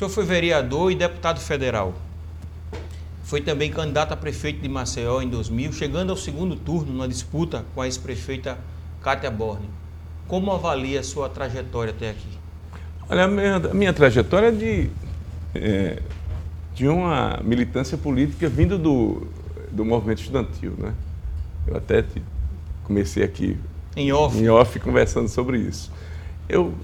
[0.00, 1.92] senhor foi vereador e deputado federal.
[3.22, 7.64] Foi também candidato a prefeito de Maceió em 2000, chegando ao segundo turno na disputa
[7.74, 8.58] com a ex-prefeita
[9.02, 9.68] Cátia Borne.
[10.26, 12.28] Como avalia a sua trajetória até aqui?
[13.10, 14.90] Olha, a minha, a minha trajetória é de,
[15.54, 16.02] é,
[16.74, 19.26] de uma militância política vindo do,
[19.70, 20.74] do movimento estudantil.
[20.78, 20.94] Né?
[21.66, 22.04] Eu até
[22.84, 23.58] comecei aqui
[23.94, 24.38] em off.
[24.38, 25.92] em off conversando sobre isso.
[26.50, 26.74] Eu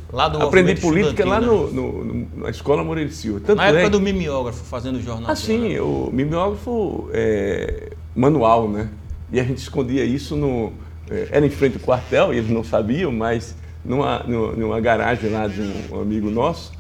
[0.41, 3.41] aprendi política lá no, no, no, na Escola Moreira Silva.
[3.41, 3.91] Tanto na época é...
[3.91, 5.31] do mimeógrafo, fazendo jornal.
[5.31, 8.89] Ah, sim, o mimeógrafo é, manual, né?
[9.33, 10.73] E a gente escondia isso no...
[11.11, 15.47] É, era em frente ao quartel, e eles não sabiam, mas numa, numa garagem lá
[15.47, 16.73] de um amigo nosso,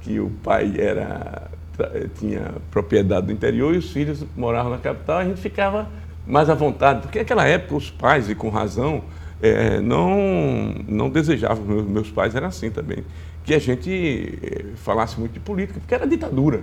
[0.00, 1.50] que o pai era
[2.18, 5.86] tinha propriedade do interior e os filhos moravam na capital, a gente ficava
[6.26, 9.02] mais à vontade, porque naquela época os pais, e com razão,
[9.42, 13.04] é, não, não desejavam, meus, meus pais eram assim também,
[13.44, 16.62] que a gente é, falasse muito de política, porque era ditadura,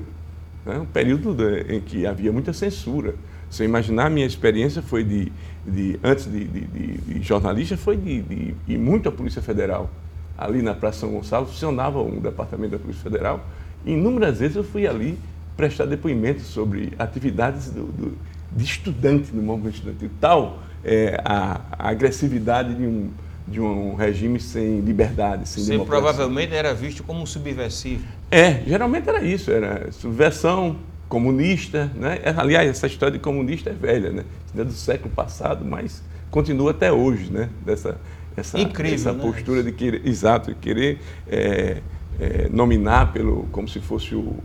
[0.65, 0.79] né?
[0.79, 3.15] um período de, em que havia muita censura.
[3.49, 5.31] Você imaginar, a minha experiência foi de,
[5.65, 9.89] de antes de, de, jornalista, foi de ir muito à Polícia Federal.
[10.35, 13.45] Ali na Praça São Gonçalo funcionava um departamento da Polícia Federal,
[13.85, 15.19] e inúmeras vezes eu fui ali
[15.55, 18.17] prestar depoimentos sobre atividades do, do,
[18.52, 23.09] de estudante no movimento estudantil, tal é, a, a, agressividade de um,
[23.48, 26.02] de um regime sem liberdade, sem Você democracia.
[26.02, 28.03] provavelmente era visto como um subversivo.
[28.30, 30.78] É, geralmente era isso, era subversão,
[31.14, 32.20] comunista, né?
[32.36, 34.23] Aliás, essa história de comunista é velha, né?
[34.58, 37.50] É do século passado, mas continua até hoje, né?
[37.64, 37.98] Dessa,
[38.36, 39.22] essa, Incrível, essa né?
[39.22, 41.81] postura de querer, exato, de querer é,
[42.20, 44.36] é, nominar pelo, como se fosse o,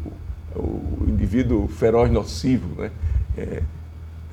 [0.55, 2.91] o indivíduo feroz nocivo, né?
[3.37, 3.63] É,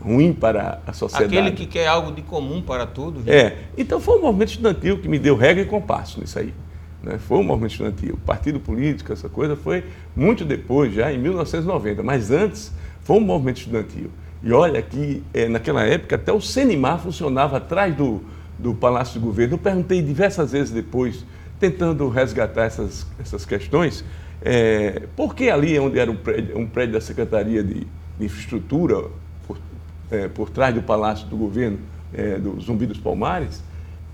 [0.06, 1.36] ruim para a sociedade.
[1.36, 3.26] Aquele que quer algo de comum para todos.
[3.26, 3.36] Né?
[3.36, 3.58] É.
[3.76, 6.54] Então foi o movimento estudantil que me deu regra e compasso nisso aí.
[7.02, 7.18] Né?
[7.18, 8.20] Foi o movimento estudantil.
[8.24, 9.84] Partido político, essa coisa, foi
[10.16, 12.04] muito depois, já em 1990.
[12.04, 14.12] Mas antes, foi um movimento estudantil.
[14.44, 18.22] E olha que é, naquela época até o Senimar funcionava atrás do,
[18.60, 19.56] do Palácio do Governo.
[19.56, 21.26] Eu perguntei diversas vezes depois,
[21.60, 24.06] tentando resgatar essas, essas questões,
[24.44, 27.88] é, por que ali onde era um prédio, um prédio da Secretaria de,
[28.20, 29.06] de Infraestrutura,
[30.12, 31.80] é, por trás do Palácio do Governo
[32.14, 33.64] é, do Zumbi dos Palmares,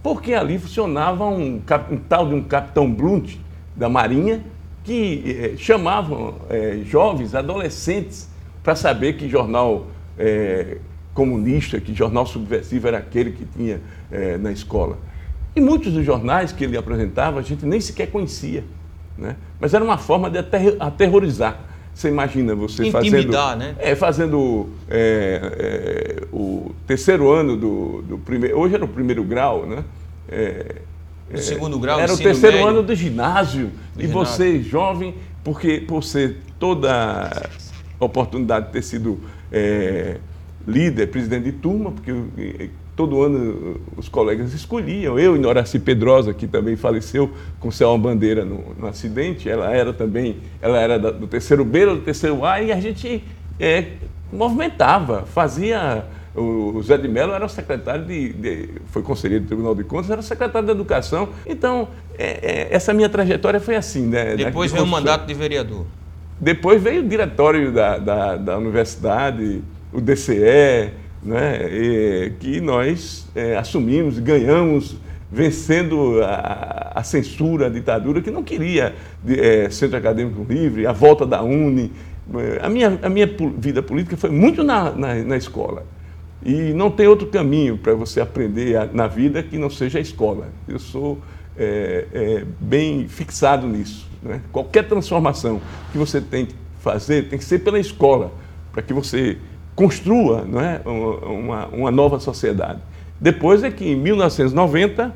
[0.02, 3.38] porque ali funcionava um, um tal de um capitão Blunt
[3.76, 4.42] da Marinha
[4.84, 5.56] que é,
[6.50, 8.30] é, jovens, adolescentes,
[8.64, 9.88] para saber que jornal
[10.18, 10.78] é,
[11.14, 13.80] comunista, que jornal subversivo era aquele que tinha
[14.12, 14.98] é, na escola.
[15.56, 18.64] E muitos dos jornais que ele apresentava a gente nem sequer conhecia,
[19.18, 19.36] né?
[19.60, 20.38] mas era uma forma de
[20.80, 21.60] aterrorizar.
[22.02, 23.76] Você imagina você Intimidar, fazendo, né?
[23.78, 28.58] É, fazendo é, é, o terceiro ano do, do, primeiro.
[28.58, 29.84] Hoje era o primeiro grau, né?
[30.28, 30.78] É,
[31.32, 32.70] o segundo grau, Era o terceiro médio.
[32.72, 33.70] ano do ginásio.
[33.94, 34.14] Do e ginásio.
[34.14, 35.14] você, jovem,
[35.44, 37.52] porque por ser toda
[38.00, 39.20] a oportunidade de ter sido
[39.52, 40.18] é,
[40.68, 45.18] líder, presidente de turma, porque todo ano os colegas escolhiam.
[45.18, 49.94] Eu e Noraci Pedrosa, que também faleceu com Selma Bandeira no, no, acidente, ela era
[49.94, 53.24] também, ela era do terceiro B, do terceiro A, e a gente
[53.60, 53.86] é,
[54.32, 56.06] movimentava, fazia.
[56.34, 60.10] O Zé de Mello era o secretário de, de, foi conselheiro do Tribunal de Contas,
[60.10, 61.28] era o secretário de Educação.
[61.46, 64.38] Então, é, é, essa minha trajetória foi assim, né?
[64.38, 65.86] Depois veio o mandato de vereador.
[66.40, 73.58] Depois veio o diretório da, da, da universidade, o DCE, né, e, que nós é,
[73.58, 74.98] assumimos, ganhamos,
[75.32, 78.94] vencendo a, a, censura, a ditadura, que não queria
[79.28, 81.92] é, centro acadêmico livre, a volta da Uni.
[82.62, 85.86] A minha, a minha vida política foi muito na, na, na escola.
[86.44, 90.02] E não tem outro caminho para você aprender a, na vida que não seja a
[90.02, 90.50] escola.
[90.68, 91.20] Eu sou
[91.58, 94.10] é, é, bem fixado nisso.
[94.22, 94.42] Né?
[94.52, 95.62] Qualquer transformação
[95.92, 98.32] que você tem que fazer tem que ser pela escola,
[98.72, 99.38] para que você
[99.76, 102.80] construa não é, uma, uma nova sociedade.
[103.20, 105.14] Depois é que, em 1990,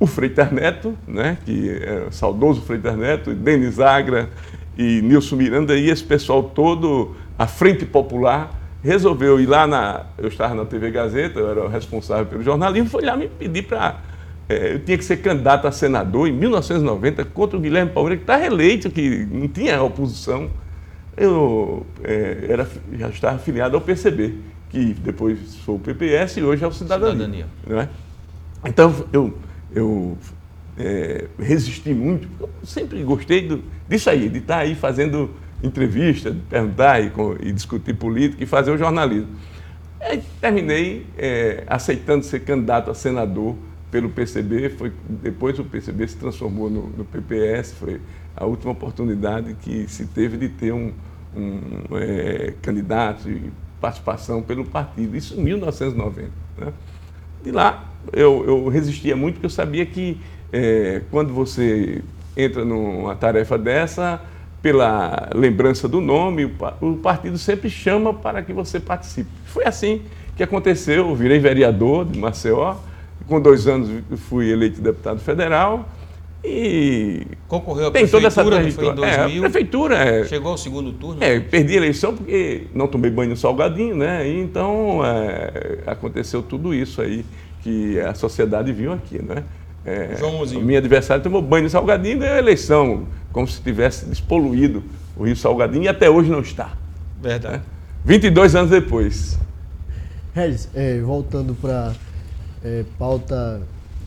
[0.00, 4.28] o Freitas Neto, né, que é o saudoso Freitas Neto, Denis Agra
[4.76, 8.50] e Nilson Miranda e esse pessoal todo, a Frente Popular,
[8.82, 10.06] resolveu ir lá na.
[10.18, 13.62] Eu estava na TV Gazeta, eu era o responsável pelo jornalismo, foi lá me pedir
[13.62, 14.00] para.
[14.46, 18.24] É, eu tinha que ser candidato a senador em 1990 contra o Guilherme Palmeira, que
[18.24, 20.50] está reeleito, que não tinha oposição
[21.16, 24.34] eu é, era, já estava afiliado ao PCB,
[24.70, 27.12] que depois foi o PPS e hoje é o Cidadania.
[27.12, 27.46] Cidadania.
[27.66, 27.88] Não é?
[28.66, 29.36] Então, eu,
[29.74, 30.18] eu
[30.78, 35.30] é, resisti muito, eu sempre gostei do, disso aí, de estar aí fazendo
[35.62, 37.12] entrevista, de perguntar e,
[37.42, 39.28] e discutir política e fazer o jornalismo.
[40.00, 43.56] Aí terminei é, aceitando ser candidato a senador
[43.94, 48.00] pelo PCB, foi, depois o PCB se transformou no, no PPS, foi
[48.34, 50.92] a última oportunidade que se teve de ter um,
[51.32, 55.16] um é, candidato e participação pelo partido.
[55.16, 56.28] Isso em 1990.
[56.58, 56.72] Né?
[57.44, 60.20] De lá, eu, eu, resistia muito, porque eu sabia que
[60.52, 62.02] é, quando você
[62.36, 64.20] entra numa tarefa dessa,
[64.60, 69.30] pela lembrança do nome, o partido sempre chama para que você participe.
[69.44, 70.02] Foi assim
[70.36, 72.74] que aconteceu, eu virei vereador de Maceió,
[73.28, 75.88] com dois anos fui eleito deputado federal
[76.44, 79.04] e concorreu à tem toda essa foi em 2000.
[79.04, 81.24] É, a prefeitura é, chegou ao segundo turno.
[81.24, 84.28] É, perdi a eleição porque não tomei banho no salgadinho, né?
[84.28, 87.24] E então é, aconteceu tudo isso aí
[87.62, 89.42] que a sociedade viu aqui, né?
[89.86, 90.60] É, Joãozinho.
[90.60, 94.82] O meu adversário tomou banho no salgadinho e ganhou a eleição, como se tivesse despoluído
[95.16, 96.72] o Rio Salgadinho e até hoje não está.
[97.22, 97.56] Verdade.
[97.56, 97.62] Né?
[98.04, 99.38] 22 anos depois.
[100.34, 101.92] Regis, é, voltando para
[102.64, 103.60] é, pauta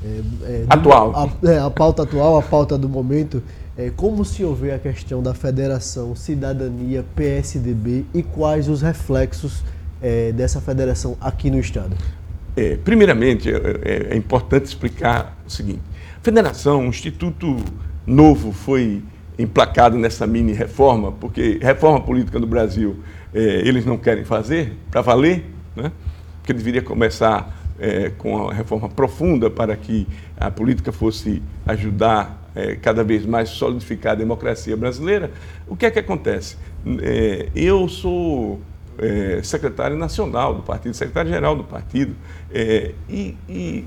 [0.03, 1.13] é, é, atual.
[1.15, 3.41] A, é, a, pauta atual, a pauta do momento.
[3.77, 9.63] É, como se houver a questão da federação, cidadania, PSDB e quais os reflexos
[10.01, 11.95] é, dessa federação aqui no Estado?
[12.83, 15.81] Primeiramente, é, é, importante explicar o seguinte:
[16.19, 17.57] a federação, um instituto
[18.03, 19.03] novo, foi
[19.37, 22.97] emplacado nessa mini reforma, porque reforma política no Brasil
[23.31, 25.45] eles não querem fazer para valer,
[25.75, 25.91] né?
[26.41, 32.75] porque deveria começar é, com a reforma profunda para que a política fosse ajudar é,
[32.75, 35.31] cada vez mais solidificar a democracia brasileira,
[35.67, 36.57] o que é que acontece?
[37.01, 38.59] É, eu sou
[38.97, 42.15] é, secretário nacional do partido, secretário-geral do partido,
[42.51, 43.85] é, e, e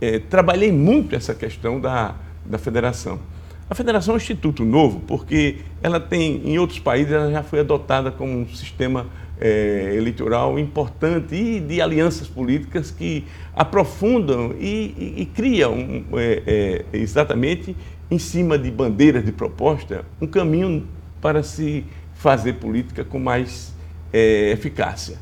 [0.00, 2.14] é, trabalhei muito essa questão da,
[2.44, 3.20] da federação.
[3.68, 7.60] A federação é um instituto novo, porque ela tem, em outros países, ela já foi
[7.60, 9.06] adotada como um sistema
[9.40, 13.24] é, eleitoral importante e de alianças políticas que
[13.54, 17.76] aprofundam e, e, e criam é, é, exatamente
[18.10, 20.86] em cima de bandeiras de proposta um caminho
[21.20, 21.84] para se
[22.14, 23.74] fazer política com mais
[24.12, 25.18] é, eficácia.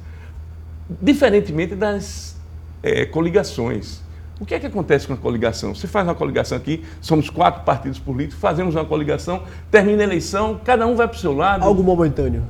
[1.01, 2.37] Diferentemente das
[2.83, 4.03] é, coligações.
[4.39, 5.75] O que é que acontece com a coligação?
[5.75, 10.61] Você faz uma coligação aqui, somos quatro partidos políticos, fazemos uma coligação, termina a eleição,
[10.63, 11.65] cada um vai para o seu lado.
[11.65, 12.43] Algo momentâneo.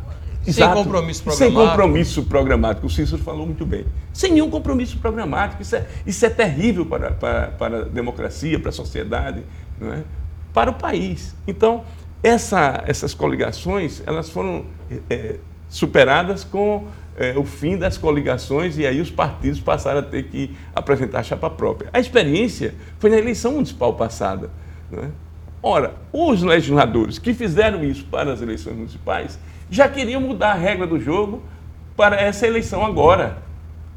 [0.46, 0.74] Exato.
[0.74, 1.58] Sem compromisso programático.
[1.58, 2.86] Sem compromisso programático.
[2.86, 3.86] O Cícero falou muito bem.
[4.12, 5.62] Sem nenhum compromisso programático.
[5.62, 9.42] Isso é, isso é terrível para, para, para a democracia, para a sociedade,
[9.80, 10.02] não é?
[10.52, 11.34] para o país.
[11.46, 11.84] Então,
[12.22, 14.64] essa, essas coligações elas foram
[15.10, 15.36] é,
[15.68, 16.86] superadas com
[17.16, 21.22] é, o fim das coligações e aí os partidos passaram a ter que apresentar a
[21.22, 21.90] chapa própria.
[21.92, 24.50] A experiência foi na eleição municipal passada.
[24.92, 25.08] É?
[25.62, 29.38] Ora, os legisladores que fizeram isso para as eleições municipais
[29.70, 31.42] já queriam mudar a regra do jogo
[31.96, 33.38] para essa eleição agora.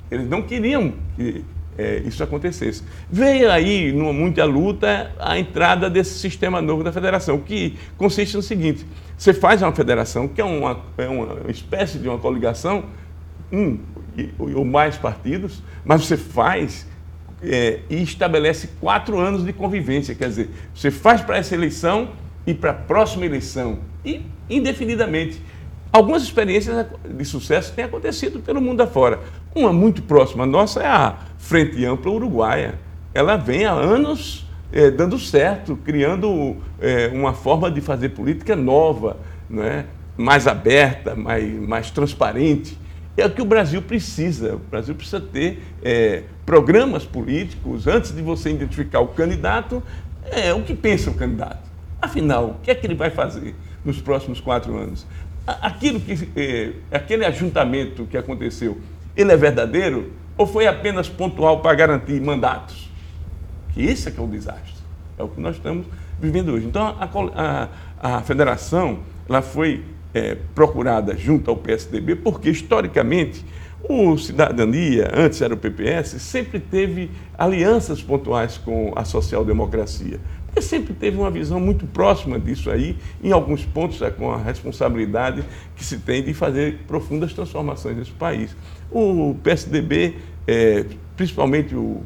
[0.10, 1.44] Eles não queriam que
[1.78, 2.84] é, isso acontecesse.
[3.10, 8.42] Veio aí, numa muita luta, a entrada desse sistema novo da federação, que consiste no
[8.42, 8.86] seguinte:
[9.18, 12.86] você faz uma federação, que é uma, é uma espécie de uma coligação,
[13.52, 13.80] um
[14.40, 16.88] ou mais partidos, mas você faz
[17.44, 20.16] é, e estabelece quatro anos de convivência.
[20.16, 22.10] Quer dizer, você faz para essa eleição
[22.46, 25.42] e para a próxima eleição, e indefinidamente.
[25.92, 29.20] Algumas experiências de sucesso têm acontecido pelo mundo afora.
[29.56, 32.76] Uma muito próxima nossa é a Frente Ampla Uruguaia.
[33.14, 39.18] Ela vem há anos é, dando certo, criando é, uma forma de fazer política nova,
[39.50, 39.86] não é?
[40.18, 42.78] mais aberta, mais, mais transparente.
[43.16, 44.56] É o que o Brasil precisa.
[44.56, 49.82] O Brasil precisa ter é, programas políticos, antes de você identificar o candidato,
[50.32, 51.68] é o que pensa o candidato.
[52.02, 55.08] Afinal, o que é que ele vai fazer nos próximos quatro anos?
[55.48, 58.78] Aquilo que é, aquele ajuntamento que aconteceu,
[59.16, 62.92] ele é verdadeiro ou foi apenas pontual para garantir mandatos?
[63.74, 64.76] Que esse é que é o desastre.
[65.18, 65.88] É o que nós estamos
[66.20, 66.66] vivendo hoje.
[66.66, 67.70] Então a,
[68.02, 73.46] a, a federação ela foi é, procurada junto ao PSDB porque historicamente
[73.90, 80.20] o Cidadania, antes era o PPS, sempre teve alianças pontuais com a social-democracia
[80.62, 85.44] sempre teve uma visão muito próxima disso aí, em alguns pontos é com a responsabilidade
[85.76, 88.56] que se tem de fazer profundas transformações nesse país.
[88.92, 90.16] O PSDB,
[90.48, 90.86] é,
[91.16, 92.02] principalmente o,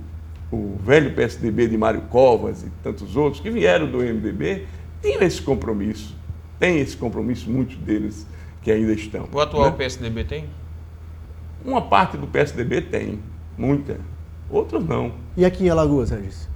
[0.51, 4.65] o velho PSDB de Mário Covas e tantos outros que vieram do MDB,
[5.01, 6.15] tinham esse compromisso,
[6.59, 8.27] tem esse compromisso, muitos deles
[8.61, 9.27] que ainda estão.
[9.31, 9.75] O atual né?
[9.77, 10.45] PSDB tem?
[11.63, 13.19] Uma parte do PSDB tem,
[13.57, 13.99] muita,
[14.49, 15.13] outros não.
[15.37, 16.49] E aqui em Alagoas, Regis?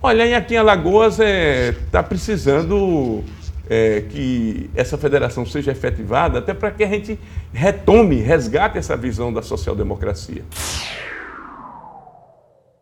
[0.00, 3.24] Olha, e aqui em Alagoas está é, tá precisando
[3.68, 7.18] é, que essa federação seja efetivada, até para que a gente
[7.52, 10.44] retome, resgate essa visão da social-democracia.